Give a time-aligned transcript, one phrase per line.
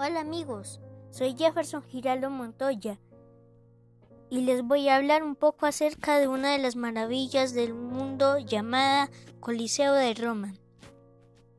[0.00, 0.78] Hola amigos,
[1.10, 3.00] soy Jefferson Giraldo Montoya
[4.30, 8.38] y les voy a hablar un poco acerca de una de las maravillas del mundo
[8.38, 10.54] llamada Coliseo de Roma.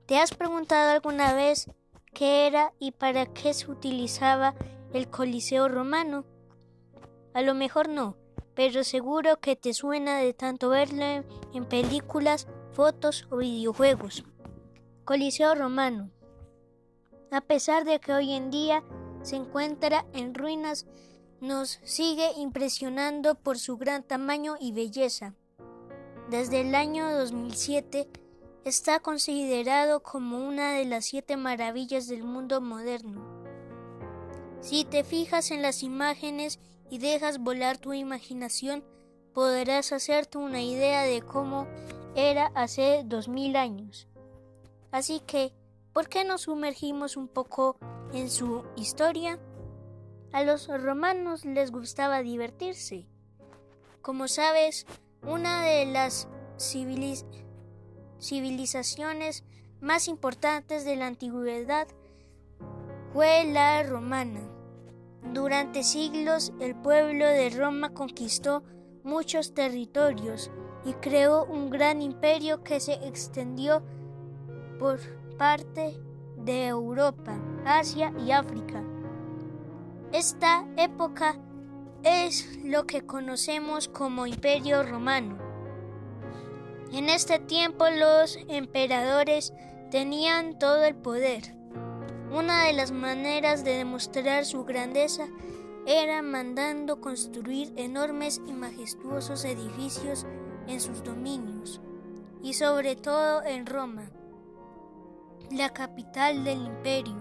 [0.05, 1.69] ¿Te has preguntado alguna vez
[2.13, 4.55] qué era y para qué se utilizaba
[4.93, 6.23] el Coliseo romano?
[7.33, 8.15] A lo mejor no,
[8.55, 14.23] pero seguro que te suena de tanto verlo en películas, fotos o videojuegos.
[15.03, 16.09] Coliseo romano
[17.31, 18.83] a pesar de que hoy en día
[19.21, 20.85] se encuentra en ruinas,
[21.41, 25.35] nos sigue impresionando por su gran tamaño y belleza.
[26.29, 28.09] Desde el año 2007
[28.65, 33.23] está considerado como una de las siete maravillas del mundo moderno.
[34.61, 38.83] Si te fijas en las imágenes y dejas volar tu imaginación,
[39.33, 41.67] podrás hacerte una idea de cómo
[42.15, 44.07] era hace dos mil años.
[44.91, 45.53] Así que
[45.93, 47.77] ¿Por qué nos sumergimos un poco
[48.13, 49.39] en su historia?
[50.31, 53.07] A los romanos les gustaba divertirse.
[54.01, 54.85] Como sabes,
[55.23, 56.27] una de las
[58.19, 59.43] civilizaciones
[59.81, 61.87] más importantes de la antigüedad
[63.11, 64.41] fue la romana.
[65.33, 68.63] Durante siglos el pueblo de Roma conquistó
[69.03, 70.51] muchos territorios
[70.85, 73.81] y creó un gran imperio que se extendió
[74.77, 74.99] por
[75.39, 75.97] parte
[76.35, 78.83] de Europa, Asia y África.
[80.11, 81.37] Esta época
[82.03, 85.37] es lo que conocemos como Imperio Romano.
[86.91, 89.53] En este tiempo los emperadores
[89.91, 91.55] tenían todo el poder.
[92.33, 95.29] Una de las maneras de demostrar su grandeza
[95.85, 100.25] era mandando construir enormes y majestuosos edificios
[100.67, 101.79] en sus dominios,
[102.43, 104.11] y sobre todo en Roma
[105.51, 107.17] la capital del imperio.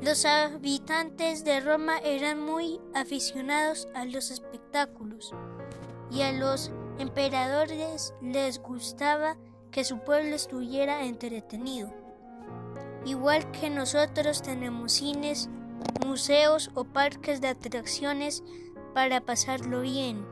[0.00, 5.34] Los habitantes de Roma eran muy aficionados a los espectáculos
[6.10, 9.36] y a los emperadores les gustaba
[9.72, 11.92] que su pueblo estuviera entretenido.
[13.04, 15.48] Igual que nosotros tenemos cines,
[16.06, 18.42] museos o parques de atracciones
[18.94, 20.24] para pasarlo bien.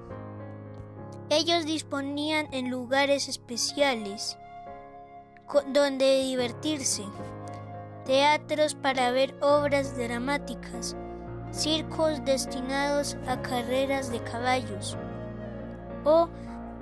[1.28, 4.38] Ellos disponían en lugares especiales
[5.72, 7.04] donde divertirse,
[8.04, 10.96] teatros para ver obras dramáticas,
[11.50, 14.96] circos destinados a carreras de caballos
[16.04, 16.28] o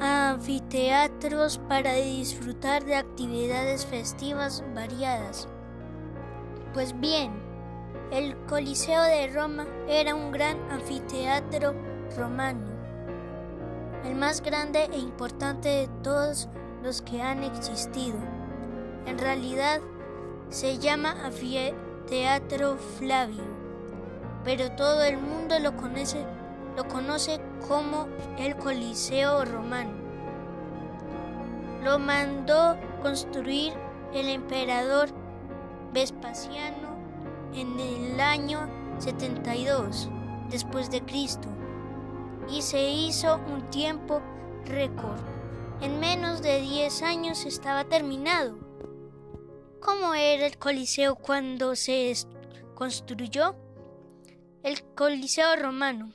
[0.00, 5.48] anfiteatros para disfrutar de actividades festivas variadas.
[6.72, 7.32] Pues bien,
[8.10, 11.74] el Coliseo de Roma era un gran anfiteatro
[12.16, 12.66] romano,
[14.04, 16.48] el más grande e importante de todos
[16.82, 18.34] los que han existido.
[19.06, 19.81] En realidad
[20.48, 23.44] se llama Anfiteatro Flavio,
[24.44, 26.25] pero todo el mundo lo conoce,
[26.76, 29.92] lo conoce como el Coliseo Romano.
[31.82, 33.75] Lo mandó construir
[34.15, 35.09] el emperador
[35.92, 36.97] Vespasiano
[37.54, 40.09] en el año 72
[40.50, 41.48] después de Cristo
[42.48, 44.21] y se hizo un tiempo
[44.65, 45.21] récord.
[45.81, 48.63] En menos de 10 años estaba terminado.
[49.84, 52.15] ¿Cómo era el Coliseo cuando se
[52.75, 53.55] construyó?
[54.62, 56.11] El Coliseo romano,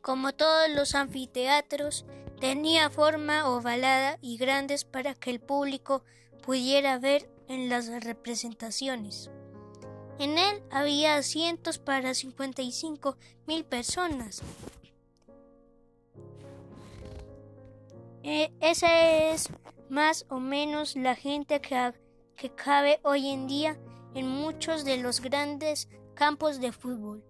[0.00, 2.06] como todos los anfiteatros,
[2.40, 6.04] tenía forma ovalada y grandes para que el público
[6.42, 9.30] pudiera ver en las representaciones.
[10.18, 14.40] En él había asientos para 55 mil personas.
[18.22, 19.50] E, esa es
[19.90, 21.76] más o menos la gente que
[22.38, 23.76] que cabe hoy en día
[24.14, 27.24] en muchos de los grandes campos de fútbol.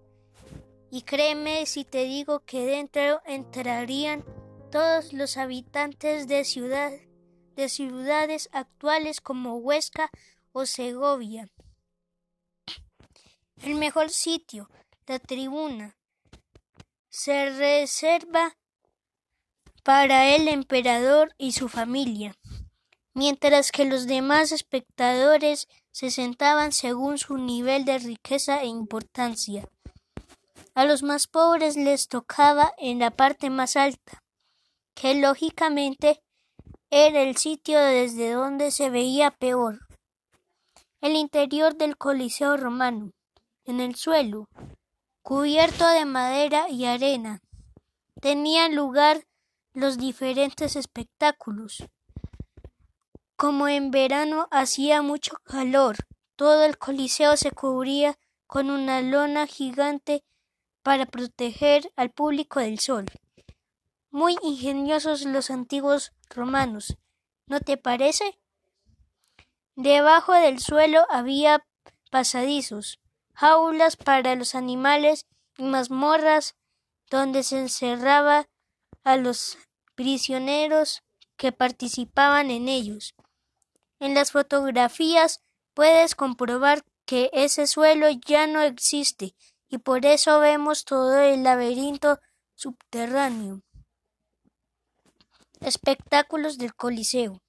[0.91, 4.24] Y créeme si te digo que dentro entrarían
[4.70, 6.92] todos los habitantes de ciudad,
[7.56, 10.10] de ciudades actuales como Huesca
[10.52, 11.48] o Segovia.
[13.62, 14.70] El mejor sitio,
[15.06, 15.96] la tribuna,
[17.08, 18.56] se reserva
[19.82, 22.38] para el emperador y su familia
[23.19, 29.69] mientras que los demás espectadores se sentaban según su nivel de riqueza e importancia.
[30.76, 34.23] A los más pobres les tocaba en la parte más alta,
[34.94, 36.23] que lógicamente
[36.91, 39.81] era el sitio desde donde se veía peor.
[41.00, 43.11] El interior del Coliseo romano,
[43.64, 44.49] en el suelo,
[45.23, 47.41] cubierto de madera y arena,
[48.21, 49.25] tenían lugar
[49.75, 51.82] los diferentes espectáculos.
[53.38, 55.96] Como en verano hacía mucho calor
[56.35, 58.19] todo el coliseo se cubría
[58.49, 60.25] con una lona gigante
[60.82, 63.06] para proteger al público del sol.
[64.11, 66.96] Muy ingeniosos los antiguos romanos,
[67.46, 68.40] ¿no te parece?
[69.76, 71.64] Debajo del suelo había
[72.11, 72.99] pasadizos,
[73.35, 75.26] jaulas para los animales
[75.56, 76.56] y mazmorras
[77.08, 78.49] donde se encerraba
[79.05, 79.58] a los
[79.94, 81.05] prisioneros
[81.37, 83.14] que participaban en ellos.
[84.00, 85.41] En las fotografías
[85.75, 89.35] puedes comprobar que ese suelo ya no existe
[89.69, 92.21] y por eso vemos todo el laberinto
[92.55, 93.62] subterráneo.
[95.61, 97.41] Espectáculos del Coliseo.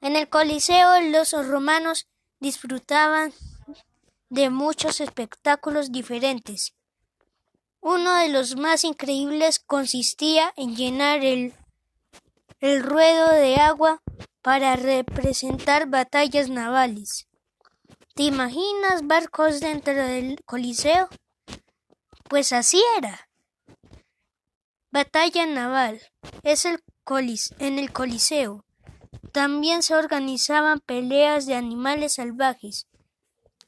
[0.00, 2.08] En el Coliseo los romanos
[2.40, 3.32] disfrutaban
[4.28, 6.74] de muchos espectáculos diferentes.
[7.80, 11.54] Uno de los más increíbles consistía en llenar el,
[12.60, 14.02] el ruedo de agua
[14.42, 17.28] para representar batallas navales.
[18.14, 21.08] ¿Te imaginas barcos dentro del Coliseo?
[22.28, 23.28] Pues así era.
[24.90, 26.02] Batalla naval
[26.42, 28.64] es el colis en el Coliseo.
[29.32, 32.86] También se organizaban peleas de animales salvajes,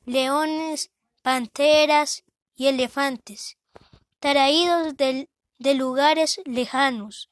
[0.05, 0.91] leones,
[1.23, 2.25] panteras
[2.55, 3.56] y elefantes,
[4.20, 7.31] traídos de, de lugares lejanos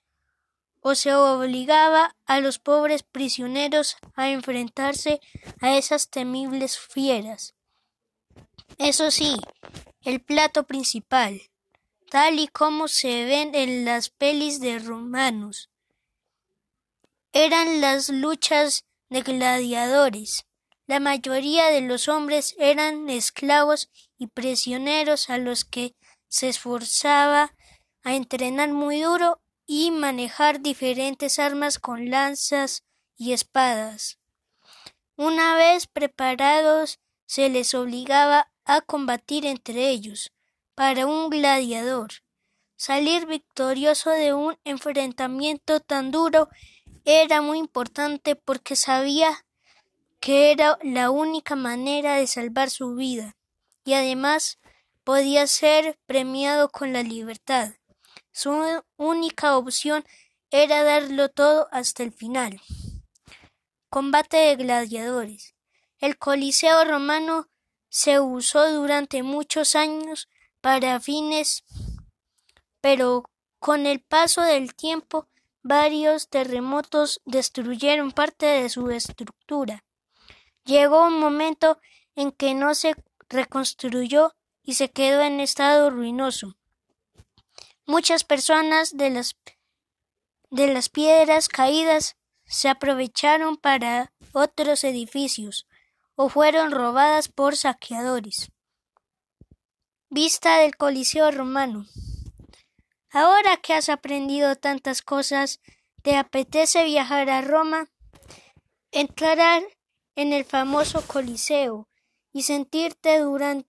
[0.82, 5.20] o se obligaba a los pobres prisioneros a enfrentarse
[5.61, 7.55] a esas temibles fieras.
[8.79, 9.37] Eso sí,
[10.02, 11.40] el plato principal,
[12.11, 15.70] tal y como se ven en las pelis de romanos,
[17.32, 20.46] eran las luchas de gladiadores.
[20.87, 23.88] La mayoría de los hombres eran esclavos
[24.19, 25.94] y prisioneros a los que
[26.28, 27.55] se esforzaba
[28.02, 29.42] a entrenar muy duro
[29.75, 32.85] y manejar diferentes armas con lanzas
[33.17, 34.19] y espadas.
[35.17, 40.31] Una vez preparados, se les obligaba a combatir entre ellos.
[40.75, 42.11] Para un gladiador,
[42.77, 46.51] salir victorioso de un enfrentamiento tan duro
[47.07, 49.47] era muy importante porque sabía
[50.21, 53.39] que era la única manera de salvar su vida
[53.87, 54.59] y además
[55.03, 57.73] podía ser premiado con la libertad.
[58.32, 60.05] Su única opción
[60.50, 62.61] era darlo todo hasta el final.
[63.90, 65.55] Combate de gladiadores.
[65.99, 67.49] El Coliseo romano
[67.90, 70.29] se usó durante muchos años
[70.62, 71.62] para fines,
[72.81, 73.25] pero
[73.58, 75.28] con el paso del tiempo
[75.62, 79.85] varios terremotos destruyeron parte de su estructura.
[80.64, 81.78] Llegó un momento
[82.14, 82.94] en que no se
[83.28, 86.56] reconstruyó y se quedó en estado ruinoso.
[87.87, 89.37] Muchas personas de las,
[90.50, 95.67] de las piedras caídas se aprovecharon para otros edificios
[96.14, 98.52] o fueron robadas por saqueadores.
[100.11, 101.87] Vista del Coliseo romano.
[103.11, 105.61] Ahora que has aprendido tantas cosas,
[106.02, 107.90] ¿te apetece viajar a Roma?
[108.93, 109.62] Entrar
[110.14, 111.88] en el famoso Coliseo
[112.32, 113.69] y sentirte durante,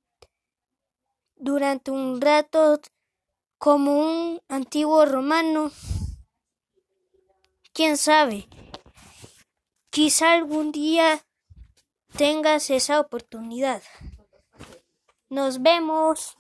[1.35, 2.79] durante un rato
[3.63, 5.71] como un antiguo romano.
[7.71, 8.49] Quién sabe,
[9.89, 11.23] quizá algún día
[12.17, 13.81] tengas esa oportunidad.
[15.29, 16.35] Nos vemos.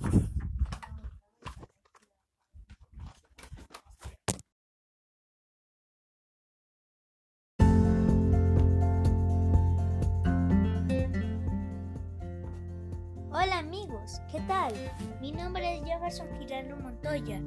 [14.29, 14.73] ¿Qué tal?
[15.21, 17.39] Mi nombre es Jefferson Girano Montoya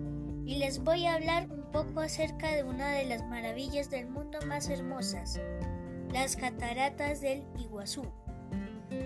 [0.46, 4.38] y les voy a hablar un poco acerca de una de las maravillas del mundo
[4.46, 5.38] más hermosas,
[6.14, 8.06] las cataratas del Iguazú.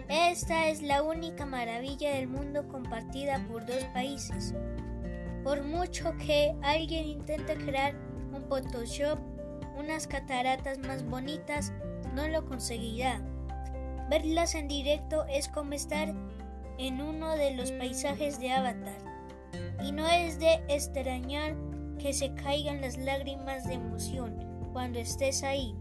[0.09, 4.54] Esta es la única maravilla del mundo compartida por dos países.
[5.42, 7.97] Por mucho que alguien intente crear
[8.33, 9.19] un Photoshop,
[9.76, 11.73] unas cataratas más bonitas,
[12.14, 13.21] no lo conseguirá.
[14.09, 16.14] Verlas en directo es como estar
[16.80, 18.99] en uno de los paisajes de Avatar.
[19.84, 21.54] Y no es de extrañar
[21.99, 24.34] que se caigan las lágrimas de emoción
[24.72, 25.75] cuando estés ahí.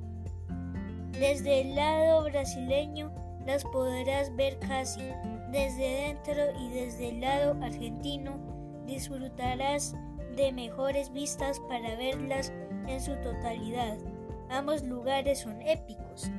[1.12, 3.14] Desde el lado brasileño
[3.46, 5.02] las podrás ver casi,
[5.52, 8.38] desde dentro y desde el lado argentino
[8.86, 9.96] disfrutarás
[10.36, 12.52] de mejores vistas para verlas
[12.88, 13.98] en su totalidad.
[14.50, 16.30] Ambos lugares son épicos.